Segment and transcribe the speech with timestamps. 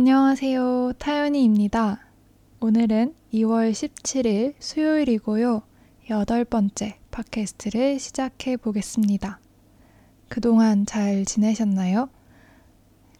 [0.00, 0.92] 안녕하세요.
[1.00, 1.98] 타연이입니다.
[2.60, 5.62] 오늘은 2월 17일 수요일이고요.
[6.10, 9.40] 여덟 번째 팟캐스트를 시작해 보겠습니다.
[10.28, 12.10] 그동안 잘 지내셨나요?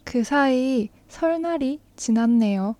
[0.04, 2.77] 그 사이 설날이 지났네요.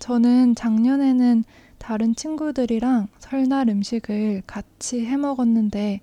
[0.00, 1.44] 저는 작년에는
[1.78, 6.00] 다른 친구들이랑 설날 음식을 같이 해 먹었는데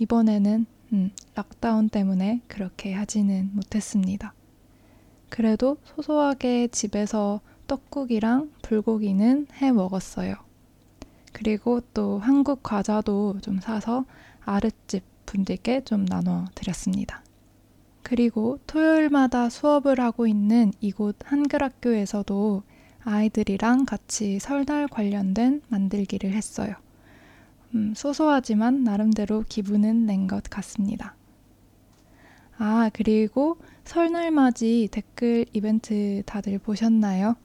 [0.00, 4.34] 이번에는 음, 락다운 때문에 그렇게 하지는 못했습니다.
[5.30, 10.34] 그래도 소소하게 집에서 떡국이랑 불고기는 해 먹었어요.
[11.32, 14.04] 그리고 또 한국 과자도 좀 사서
[14.44, 17.22] 아랫집 분들께 좀 나눠 드렸습니다.
[18.02, 22.62] 그리고 토요일마다 수업을 하고 있는 이곳 한글학교에서도
[23.04, 26.74] 아이들이랑 같이 설날 관련된 만들기를 했어요.
[27.74, 31.14] 음, 소소하지만 나름대로 기분은 낸 것 같습니다.
[32.62, 37.36] 아, 그리고 설날 맞이 댓글 이벤트 다들 보셨나요?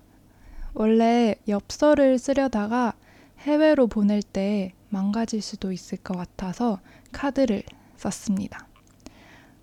[0.73, 2.91] 원래 엽서를 쓰려다가
[3.39, 6.81] 해외로 보낼 때 망가질 수도 있을 것 같아서
[7.13, 7.63] 카드를
[7.95, 8.67] 썼습니다.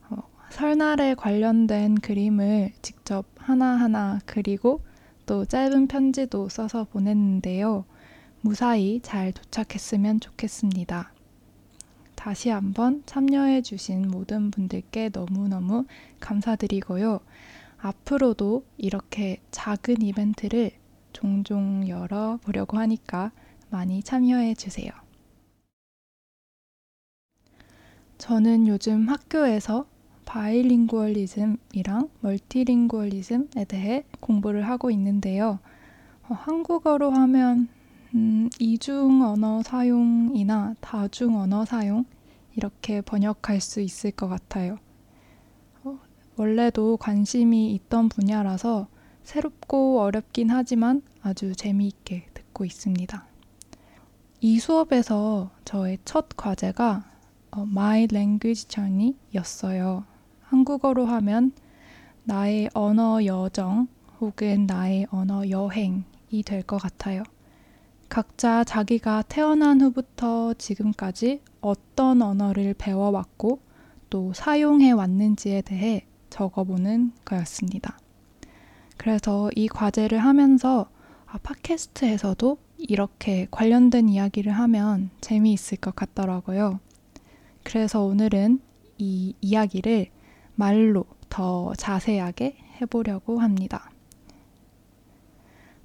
[0.09, 4.81] 어, 설날에 관련된 그림을 직접 하나하나 그리고
[5.27, 7.85] 또 짧은 편지도 써서 보냈는데요.
[8.41, 11.12] 무사히 잘 도착했으면 좋겠습니다.
[12.23, 15.87] 다시 한번 참여해 주신 모든 분들께 너무너무
[16.21, 17.19] 감사드리고요.
[17.79, 20.71] 앞으로도 이렇게 작은 이벤트를
[21.13, 23.33] 종종 열어 보려고 하니까
[23.71, 24.93] 많이 참여해 주세요.
[28.19, 29.87] 저는 요즘 학교에서
[30.25, 35.59] 바이링구얼리즘이랑 멀티링구얼리즘에 대해 공부를 하고 있는데요.
[36.29, 37.67] 어, 한국어로 하면
[38.15, 42.05] 음, 이중 언어 사용이나 다중 언어 사용
[42.55, 44.79] 이렇게 번역할 수 있을 것 같아요.
[45.85, 45.99] 어,
[46.37, 48.89] 원래도 관심이 있던 분야라서
[49.23, 53.25] 새롭고 어렵긴 하지만 아주 재미있게 듣고 있습니다.
[54.41, 57.05] 이 수업에서 저의 첫 과제가
[57.53, 60.05] 어, My Language Journey였어요.
[60.43, 61.53] 한국어로 하면
[62.25, 63.89] 나의 언어 여정
[64.21, 67.23] 혹은 나의 언어 여행이 될 것 같아요.
[68.13, 73.61] 각자 자기가 태어난 후부터 지금까지 어떤 언어를 배워왔고
[74.11, 77.97] 또 사용해 왔는지에 대해 적어보는 거였습니다.
[78.99, 80.91] 그래서 이 과제를 하면서
[81.25, 86.81] 아, 팟캐스트에서도 이렇게 관련된 이야기를 하면 재미있을 것 같더라고요.
[87.63, 88.61] 그래서 오늘은
[88.99, 90.09] 이 이야기를
[90.55, 93.92] 말로 더 자세하게 해보려고 합니다.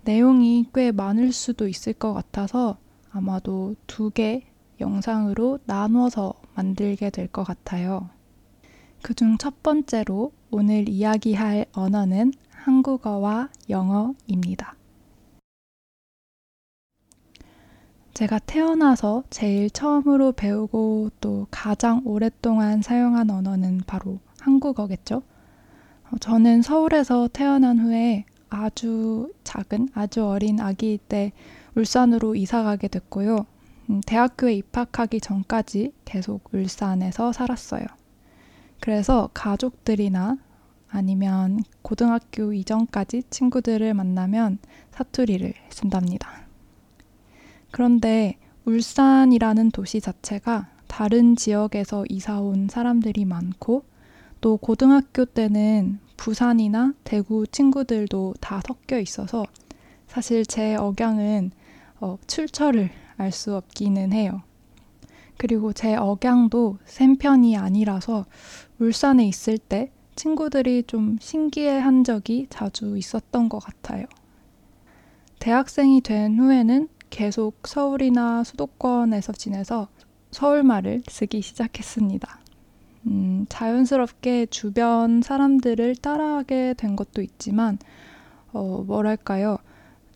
[0.08, 2.78] 내용이 꽤 많을 수도 있을 것 같아서
[3.12, 4.44] 아마도 두 개
[4.80, 8.10] 영상으로 나눠서 만들게 될 것 같아요.
[9.02, 14.76] 그중 첫 번째로 오늘 이야기할 언어는 한국어와 영어입니다.
[18.14, 25.22] 제가 태어나서 제일 처음으로 배우고 또 가장 오랫동안 사용한 언어는 바로 한국어겠죠.
[26.10, 31.32] 어, 저는 서울에서 태어난 후에 아주 작은, 아주 어린 아기일 때
[31.76, 33.46] 울산으로 이사 가게 됐고요.
[33.90, 37.86] 음, 대학교에 입학하기 전까지 계속 울산에서 살았어요.
[38.80, 40.38] 그래서 가족들이나
[40.90, 44.60] 아니면 고등학교 이전까지 친구들을 만나면
[44.92, 46.48] 사투리를 쓴답니다.
[47.72, 53.84] 그런데 울산이라는 도시 자체가 다른 지역에서 이사 온 사람들이 많고
[54.42, 59.46] 또 고등학교 때는 부산이나 대구 친구들도 다 섞여 있어서
[60.08, 61.52] 사실 제 억양은
[62.00, 64.42] 어, 출처를 알 수 없기는 해요.
[65.38, 68.26] 그리고 제 억양도 센 편이 아니라서
[68.80, 74.06] 울산에 있을 때 친구들이 좀 신기해 한 적이 자주 있었던 것 같아요.
[75.40, 79.88] 대학생이 된 후에는 계속 서울이나 수도권에서 지내서
[80.32, 82.40] 서울말을 쓰기 시작했습니다.
[83.08, 87.78] 음, 자연스럽게 주변 사람들을 따라하게 된 것도 있지만,
[88.52, 89.58] 어, 뭐랄까요.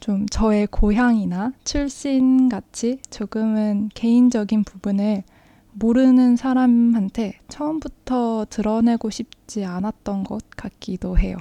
[0.02, 5.24] 좀 저의 고향이나 출신 같이 조금은 개인적인 부분을
[5.74, 11.38] 모르는 사람한테 처음부터 드러내고 싶지 않았던 것 같기도 해요.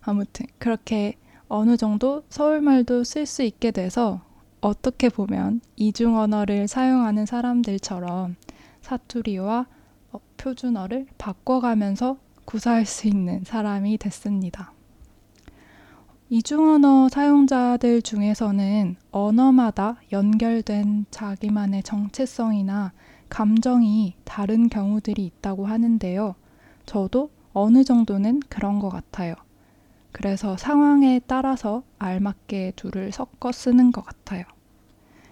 [0.00, 1.16] 아무튼 그렇게
[1.48, 4.22] 어느 정도 서울말도 쓸 수 있게 돼서
[4.62, 8.36] 어떻게 보면 이중 언어를 사용하는 사람들처럼
[8.80, 9.77] 사투리와 어,
[10.38, 14.72] 표준어를 바꿔가면서 구사할 수 있는 사람이 됐습니다.
[16.30, 22.92] 이중언어 사용자들 중에서는 언어마다 연결된 자기만의 정체성이나
[23.28, 26.34] 감정이 다른 경우들이 있다고 하는데요.
[26.86, 29.34] 저도 어느 정도는 그런 것 같아요.
[30.12, 34.44] 그래서 상황에 따라서 알맞게 둘을 섞어 쓰는 것 같아요.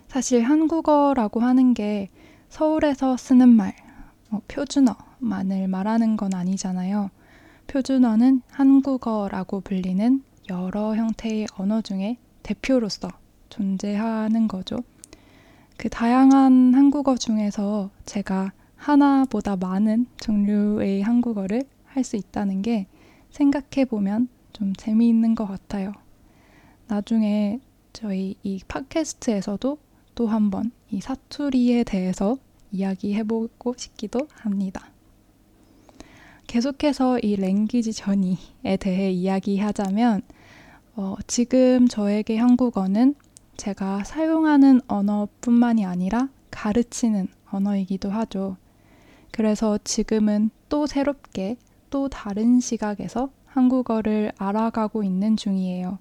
[0.08, 2.08] 사실 한국어라고 하는 게
[2.48, 3.74] 서울에서 쓰는 말,
[4.30, 7.10] 어, 표준어만을 말하는 건 아니잖아요.
[7.66, 13.08] 표준어는 한국어라고 불리는 여러 형태의 언어 중에 대표로서
[13.48, 14.78] 존재하는 거죠.
[15.76, 22.86] 그 다양한 한국어 중에서 제가 하나보다 많은 종류의 한국어를 할 수 있다는 게
[23.30, 25.92] 생각해 보면 좀 재미있는 것 같아요.
[26.88, 27.60] 나중에
[27.92, 29.78] 저희 이 팟캐스트에서도
[30.14, 32.36] 또 한번 이 사투리에 대해서
[32.76, 34.90] 이야기해보고 싶기도 합니다.
[36.46, 40.22] 계속해서 이 랭귀지 전이에 대해 이야기하자면
[40.94, 43.14] 어, 지금 저에게 한국어는
[43.56, 48.56] 제가 사용하는 언어뿐만이 아니라 가르치는 언어이기도 하죠.
[49.30, 51.56] 그래서 지금은 또 새롭게
[51.90, 55.98] 또 다른 시각에서 한국어를 알아가고 있는 중이에요.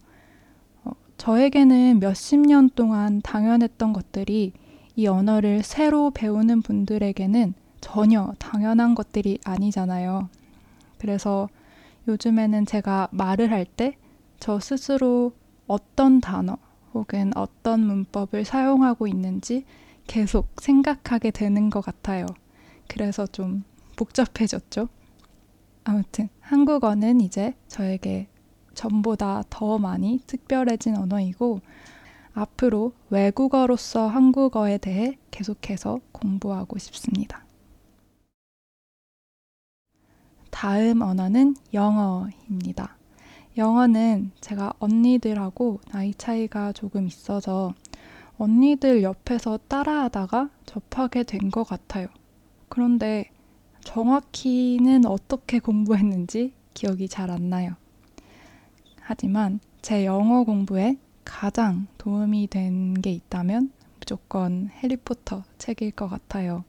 [0.83, 4.53] 어, 저에게는 몇십 년 동안 당연했던 것들이
[4.95, 10.29] 이 언어를 새로 배우는 분들에게는 전혀 당연한 것들이 아니잖아요.
[10.97, 11.49] 그래서
[12.07, 13.95] 요즘에는 제가 말을 할 때
[14.39, 15.31] 저 스스로
[15.67, 16.57] 어떤 단어
[16.93, 19.65] 혹은 어떤 문법을 사용하고 있는지
[20.07, 22.25] 계속 생각하게 되는 것 같아요.
[22.87, 23.63] 그래서 좀
[23.95, 24.87] 복잡해졌죠.
[25.83, 28.27] 아무튼 한국어는 이제 저에게
[28.73, 31.61] 전보다 더 많이 특별해진 언어이고
[32.35, 37.45] 앞으로 외국어로서 한국어에 대해 계속해서 공부하고 싶습니다.
[40.51, 42.97] 다음 언어는 영어입니다.
[43.57, 47.73] 영어는 제가 언니들하고 나이 차이가 조금 있어서
[48.37, 52.07] 언니들 옆에서 따라하다가 접하게 된 것 같아요.
[52.69, 53.31] 그런데
[53.81, 57.75] 정확히는 어떻게 공부했는지 기억이 잘 안 나요.
[59.01, 66.63] 하지만 제 영어 공부에 가장 도움이 된 게 있다면 무조건 해리포터 책일 것 같아요.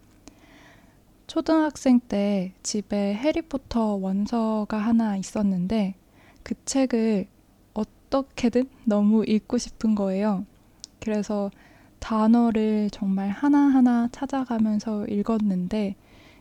[1.26, 5.94] 초등학생 때 집에 해리포터 원서가 하나 있었는데
[6.42, 7.26] 그 책을
[7.74, 10.46] 어떻게든 너무 읽고 싶은 거예요.
[11.00, 11.50] 그래서
[11.98, 15.96] 단어를 정말 하나하나 찾아가면서 읽었는데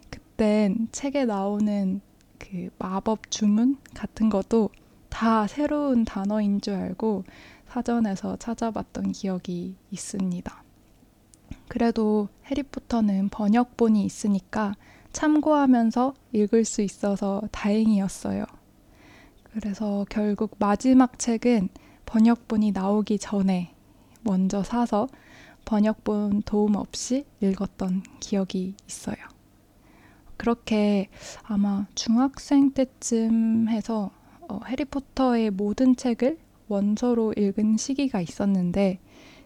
[0.10, 2.02] 그땐 책에 나오는
[2.38, 4.70] 그 마법 주문 같은 것도
[5.10, 7.24] 다 새로운 단어인 줄 알고
[7.76, 10.64] 사전에서 찾아봤던 기억이 있습니다.
[11.68, 14.76] 그래도 해리포터는 번역본이 있으니까
[15.12, 18.46] 참고하면서 읽을 수 있어서 다행이었어요.
[19.44, 21.68] 그래서 결국 마지막 책은
[22.06, 23.74] 번역본이 나오기 전에
[24.22, 25.10] 먼저 사서
[25.66, 29.18] 번역본 도움 없이 읽었던 기억이 있어요.
[30.38, 31.10] 그렇게
[31.44, 34.12] 아마 중학생 때쯤 해서
[34.48, 39.00] 어, 해리포터의 모든 책을 원서로 읽은 시기가 있었는데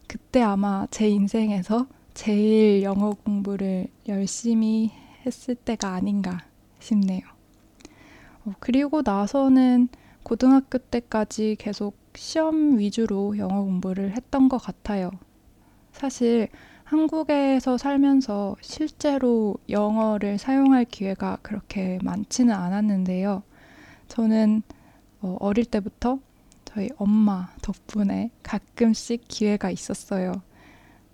[0.08, 4.92] 그때 아마 제 인생에서 제일 영어 공부를 열심히
[5.26, 6.40] 했을 때가 아닌가
[6.80, 7.22] 싶네요.
[8.46, 9.90] 어, 그리고 나서는
[10.24, 15.12] 고등학교 때까지 계속 시험 위주로 영어 공부를 했던 것 같아요.
[15.92, 16.50] 사실
[16.84, 23.44] 한국에서 살면서 실제로 영어를 사용할 기회가 그렇게 많지는 않았는데요.
[24.08, 24.64] 저는
[25.22, 26.20] 어, 어릴 때부터
[26.72, 30.34] 저희 엄마 덕분에 가끔씩 기회가 있었어요.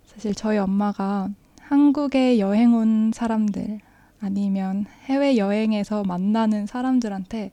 [0.04, 3.80] 사실 저희 엄마가 한국에 여행 온 사람들
[4.20, 7.52] 아니면 해외 여행에서 만나는 사람들한테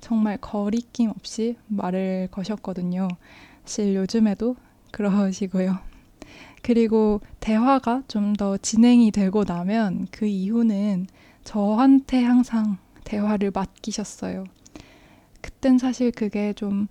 [0.00, 3.08] 정말 거리낌 없이 말을 거셨거든요.
[3.64, 4.54] 사실 요즘에도
[4.92, 5.76] 그러시고요.
[6.62, 11.08] 그리고 대화가 좀 더 진행이 되고 나면 그 이후는
[11.42, 14.44] 저한테 항상 대화를 맡기셨어요.
[15.40, 16.86] 그땐 사실 그게 좀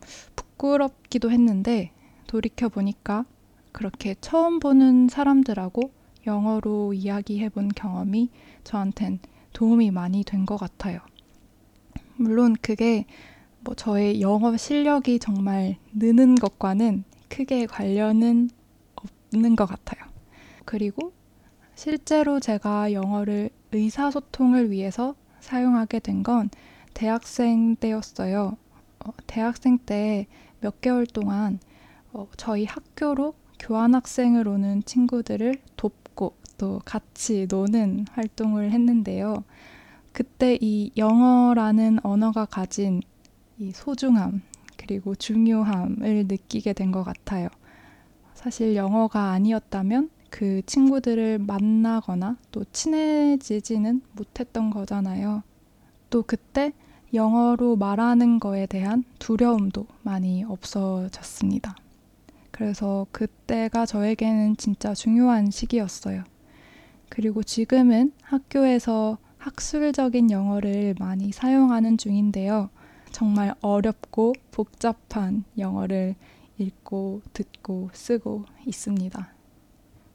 [0.60, 1.92] 부끄럽기도 했는데
[2.28, 3.26] 돌이켜 보니까
[3.72, 5.92] 그렇게 처음 보는 사람들하고
[6.28, 8.30] 영어로 이야기해 본 경험이
[8.66, 9.20] 저한텐
[9.54, 11.00] 도움이 많이 된 것 같아요.
[12.18, 13.06] 물론 그게
[13.62, 18.50] 뭐 저의 영어 실력이 정말 느는 것과는 크게 관련은
[19.32, 20.04] 없는 것 같아요.
[20.66, 21.14] 그리고
[21.76, 26.50] 실제로 제가 영어를 의사소통을 위해서 사용하게 된 건
[26.94, 28.58] 대학생 때였어요.
[29.06, 30.28] 어, 대학생 때
[30.62, 31.60] 몇 개월 동안
[32.12, 39.44] 어, 저희 학교로 교환학생을 오는 친구들을 돕고 또 같이 노는 활동을 했는데요.
[40.12, 43.02] 그때 이 영어라는 언어가 가진
[43.58, 44.42] 이 소중함
[44.78, 47.48] 그리고 중요함을 느끼게 된 것 같아요.
[48.34, 55.44] 사실 영어가 아니었다면 그 친구들을 만나거나 또 친해지지는 못했던 거잖아요.
[56.10, 56.74] 또 그때
[57.14, 61.76] 영어로 말하는 거에 대한 두려움도 많이 없어졌습니다.
[62.52, 66.24] 그래서 그때가 저에게는 진짜 중요한 시기였어요.
[67.10, 72.70] 그리고 지금은 학교에서 학술적인 영어를 많이 사용하는 중인데요.
[73.12, 76.16] 정말 어렵고 복잡한 영어를
[76.58, 79.30] 읽고 듣고 쓰고 있습니다.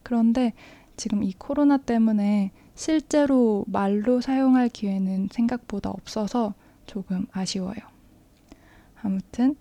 [0.03, 0.53] 그런데
[0.97, 6.55] 지금 이 코로나 때문에 실제로 말로 사용할 기회는 생각보다 없어서
[6.87, 7.77] 조금 아쉬워요.
[9.03, 9.57] 아무튼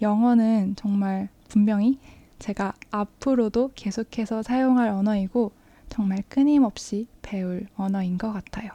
[0.00, 1.98] 영어는 정말 분명히
[2.38, 5.52] 제가 앞으로도 계속해서 사용할 언어이고
[5.88, 8.70] 정말 끊임없이 배울 언어인 것 같아요.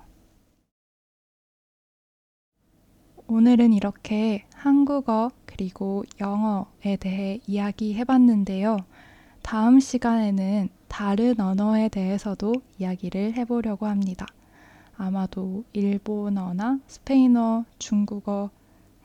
[3.27, 8.77] 오늘은 이렇게 한국어 그리고 영어에 대해 이야기해 봤는데요.
[9.41, 14.25] 다음 시간에는 다른 언어에 대해서도 이야기를 해보려고 합니다.
[15.01, 18.51] 아마도 일본어나 스페인어, 중국어,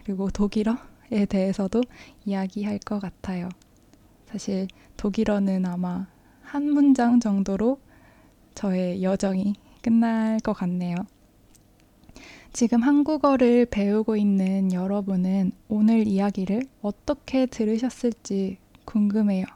[0.04, 1.80] 그리고 독일어에 대해서도
[2.26, 3.48] 이야기할 것 같아요.
[4.26, 6.06] 사실 독일어는 아마
[6.42, 7.80] 한 문장 정도로
[8.54, 10.96] 저의 여정이 끝날 것 같네요.
[12.52, 19.46] 지금 한국어를 배우고 있는 여러분은 오늘 이야기를 어떻게 들으셨을지 궁금해요.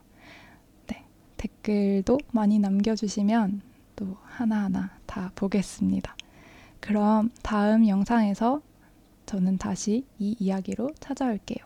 [0.86, 1.04] 네,
[1.36, 3.60] 댓글도 많이 남겨주시면
[3.94, 6.16] 또 하나하나 다 보겠습니다.
[6.80, 8.62] 그럼 다음 영상에서
[9.26, 11.64] 저는 다시 이 이야기로 찾아올게요.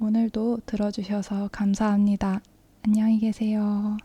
[0.00, 2.40] 오늘도 들어주셔서 감사합니다.
[2.82, 3.96] 안녕히 계세요.